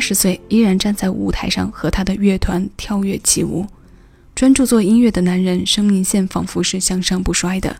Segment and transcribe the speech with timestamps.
[0.00, 3.66] 十岁，依然站在舞台上和他的乐团跳跃起舞。
[4.34, 7.76] 专注做音乐的男人，生命线仿佛是向上不衰的，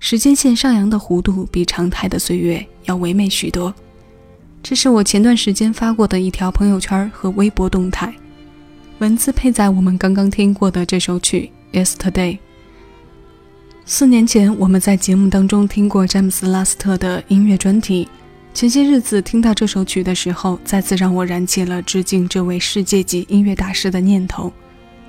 [0.00, 3.74] 时间线上扬的弧度比常态的岁月要唯美许多。
[4.62, 8.14] 这是我前段时间发过的一条朋友圈和微博动态，
[8.98, 11.50] 文字配在我们刚刚听过的这首曲
[11.84, 12.32] 《Yesterday》。
[13.84, 18.08] 四年前，我们在节目当中听过詹姆斯·拉斯特的音乐专题。
[18.56, 24.50] 前些日子听到这首曲的时候，再次让我燃起了致敬这位世界级音乐大师的念头。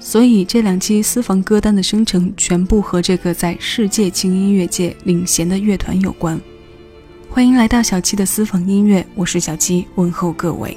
[0.01, 6.37] 所以这两期私房歌单的生成，全部和这个在世界轻音乐界领衔的乐团有关。
[7.29, 10.75] 欢迎来到小七的私房音乐，我是小七，问候各位。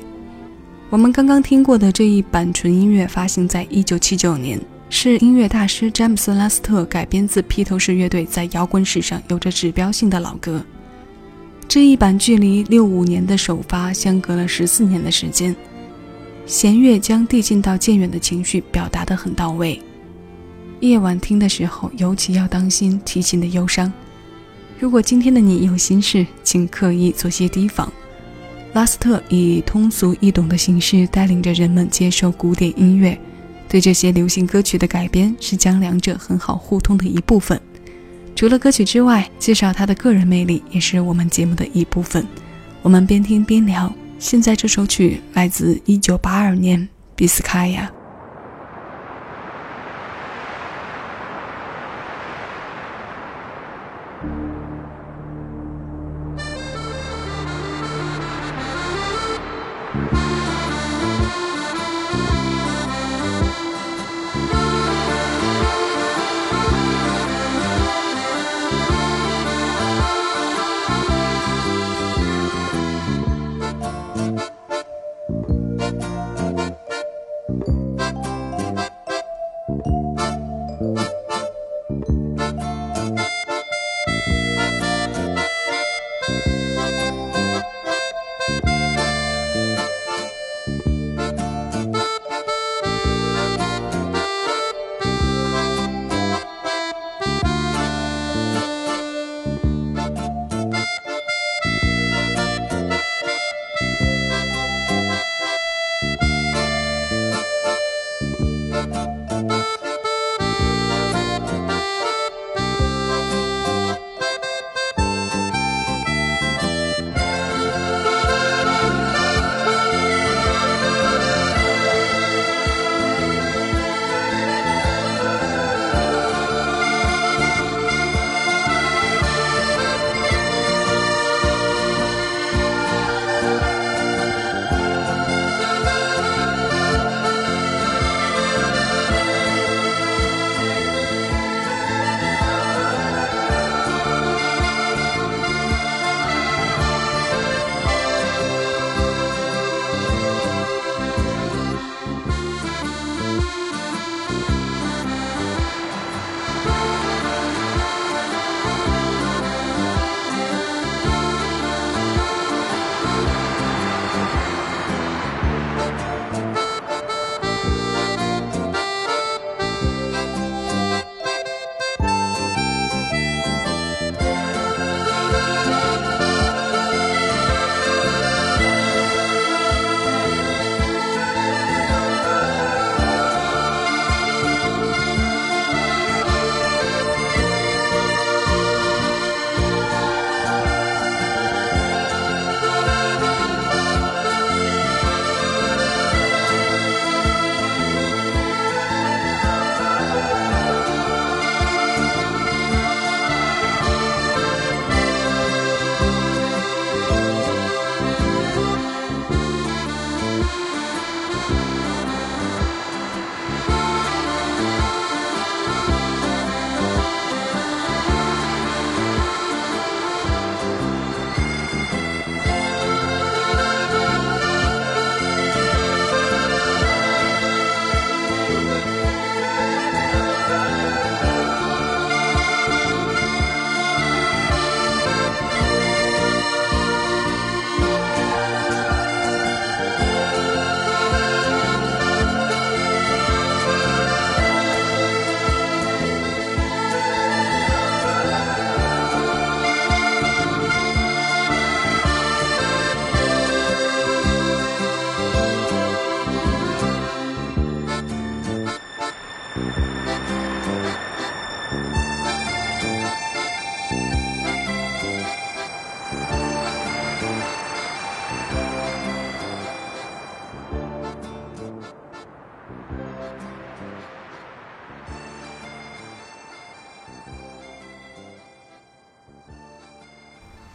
[0.91, 10.65] 我们刚刚听过的这一版纯音乐发行在一九七九年，是音乐大师詹姆斯·拉斯特改编自披头士乐队在摇滚史上有着指标性的老歌。
[11.71, 15.55] 这一版距离六五年的首发相隔了十四年的时间，
[16.45, 19.81] 弦乐将递进到渐远的情绪表达得很到位。
[20.81, 23.93] 夜晚听的时候，尤其要当心提琴的忧伤。
[24.81, 27.89] 如果今天的你有心事，请刻意做些提防。
[28.73, 33.17] 拉斯特以通俗易懂的形式带领着人们接受古典音乐，
[33.69, 37.61] 对这些流行歌曲的改编是将两者很好互通的一部分。
[38.35, 42.27] 除了歌曲之外，介绍他的个人魅力也是我们节目的一部分。
[42.83, 43.93] 我们边听边聊。
[44.19, 46.81] 现在这首曲来自1982年
[47.15, 47.91] 《比斯卡亚》。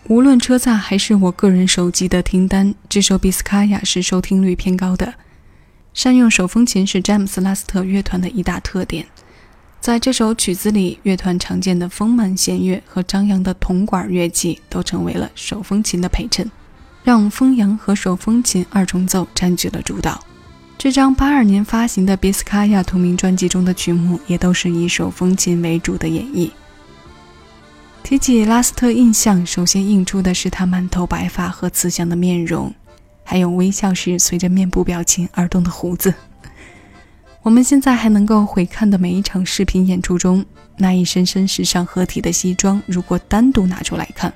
[0.07, 5.15] 无论车载还是我个人手机的听单，这首《比斯卡亚》是收听率偏高的。
[5.95, 9.07] 善用手风琴是詹姆斯·拉斯特乐团的一大特点。
[9.81, 16.51] 在这首曲子里，乐团常见的丰满弦乐和张扬的铜管乐器都成为了手风琴的陪衬，
[17.03, 20.23] 让风扬和手风琴二重奏占据了主导。
[20.77, 26.51] 这张八二年发行的《比斯卡亚》同名专辑中的曲目也都是以手风琴为主的演绎。
[28.05, 32.71] 提起拉斯特印象，首先映出的是他满头白发和慈祥的面容，
[33.23, 36.13] 还有微笑时随着面部表情而动的胡子。
[37.41, 40.45] 我们现在还能够回看的每一场视频演出中，
[40.77, 44.31] 那一身身时尚合体的西装，如果单独拿出来看，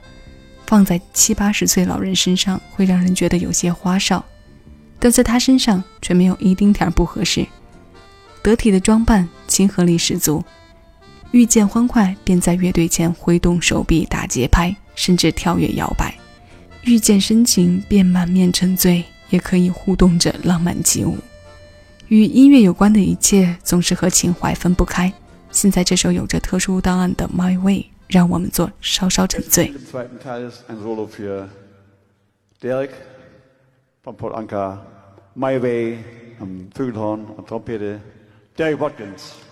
[0.65, 4.25] 放在七八十岁老人身上会让人觉得有些花哨，
[4.97, 7.45] 但在他身上却没有一丁点儿不合适。
[8.41, 10.43] 得体的装扮，亲和力十足。
[11.31, 16.11] 遇见欢快便在乐队前挥动手臂打节拍，甚至跳跃摇摆；
[16.83, 21.17] 遇见深情便满面沉醉，也可以互动着浪漫起舞。
[22.07, 25.13] 与音乐有关的一切总是和情怀分不开。
[25.51, 29.71] 现在这首有着特殊档案的《My Way》，让我们做稍稍沉醉。
[29.71, 29.75] Um,
[38.55, 39.48] I'm Watkins.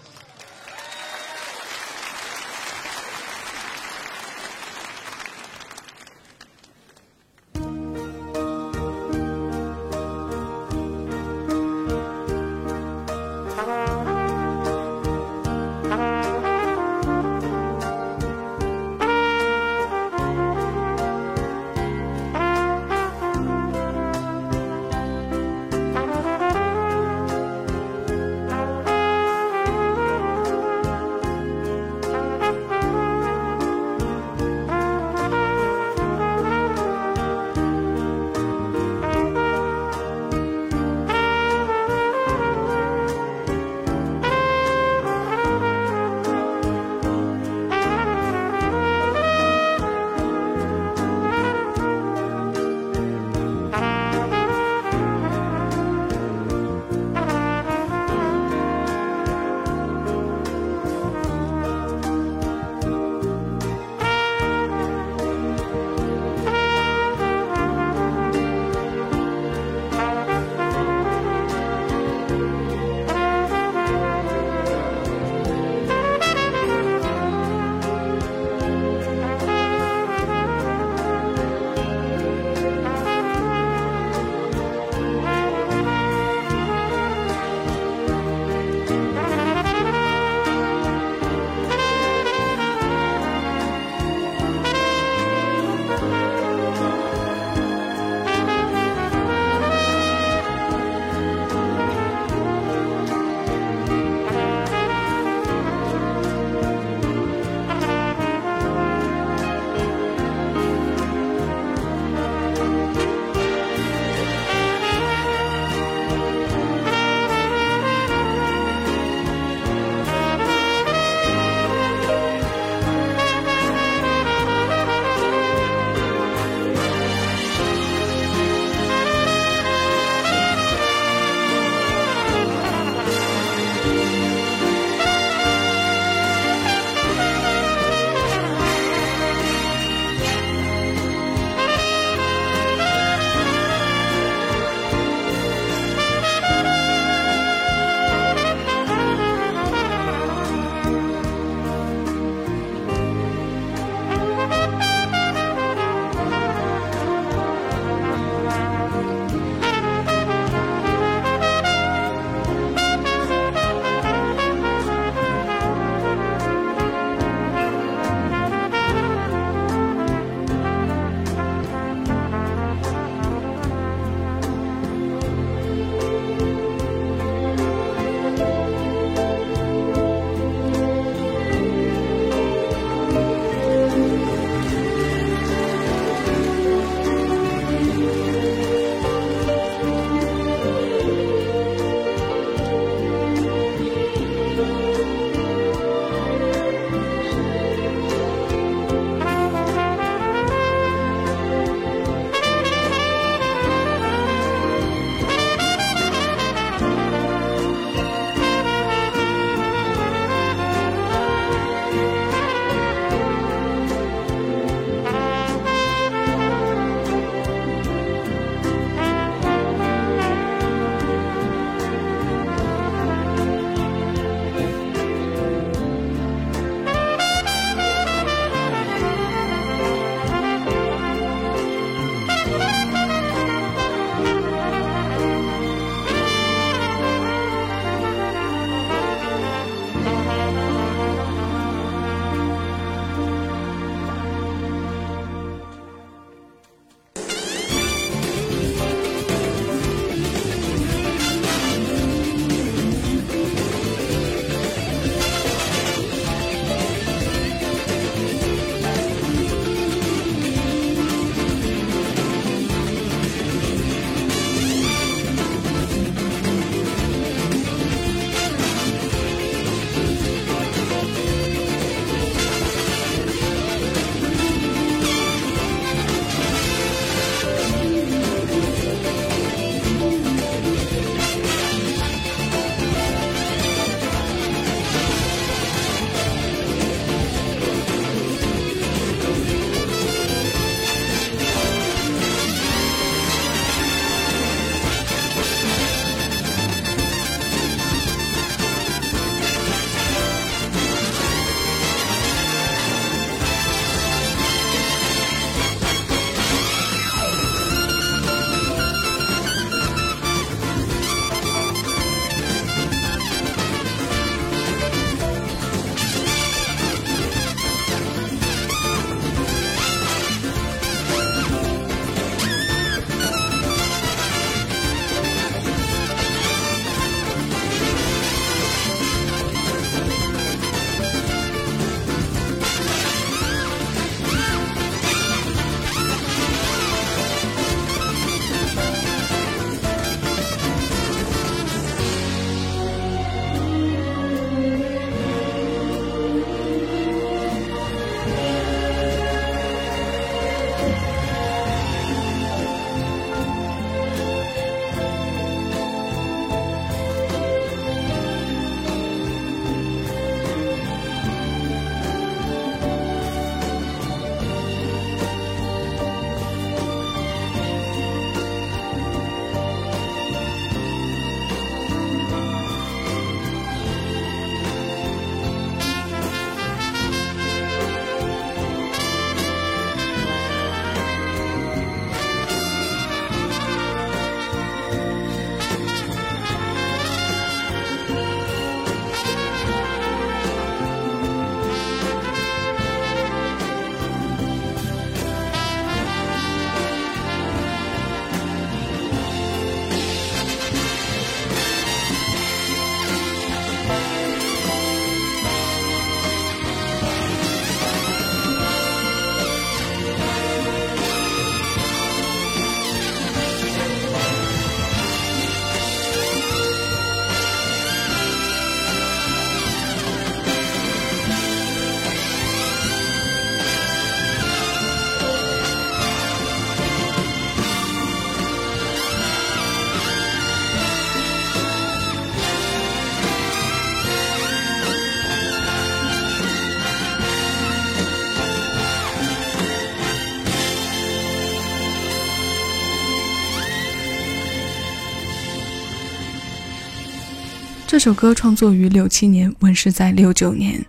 [447.87, 450.85] 这首歌创作于六七年，问世在六九年。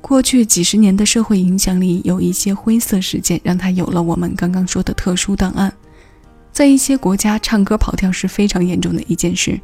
[0.00, 5.70] 过去几十年的社会影响里，有一些灰色事件，让他有了我们刚刚说的特殊档案。
[6.50, 9.60] 在一些国家，唱歌跑调是非常严重的一件事，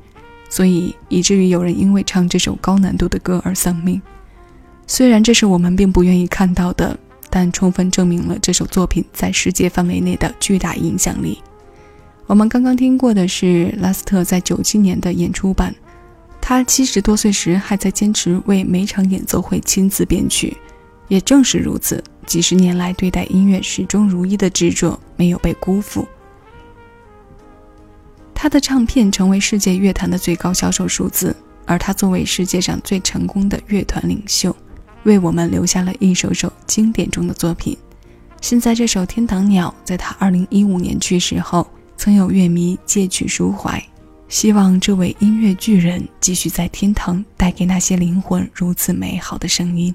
[0.51, 4.01] 所以以至于有人因为唱这首高难度的歌而丧命。
[4.87, 6.95] 虽然这是我们并不愿意看到的，
[7.31, 11.39] 但充分证明了这首作品在世界范围内的巨大影响力。
[12.27, 15.75] 我们刚刚听过的是拉斯特在九七年的演出版。
[16.49, 20.57] 他七十多岁时还在坚持为每场演奏会亲自编曲，
[21.09, 26.07] 也正是如此，几十年来对待音乐始终如一的执着没有被辜负。
[28.33, 34.55] 他的唱片成为世界乐坛的最高销售数字，而他作为世界上最成功的乐团领袖，
[35.03, 37.77] 为我们留下了一首首经典中的作品。
[38.41, 43.85] 现在这首《天堂鸟》在他二零一五年去世后，曾有乐迷借曲抒怀。
[44.29, 49.95] 希望这位音乐巨人继续在天堂带给那些灵魂如此美好的声音。